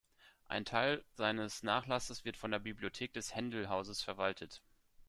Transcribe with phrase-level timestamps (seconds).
[0.47, 4.63] Ein Teil seines Nachlasses wird von der Bibliothek des Händel-Hauses verwaltet.